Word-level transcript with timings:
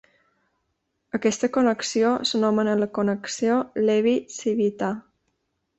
Aquesta 1.17 1.49
connexió 1.57 2.15
s'anomena 2.31 2.75
la 2.81 2.91
connexió 2.97 3.61
Levi-Civita. 3.87 4.95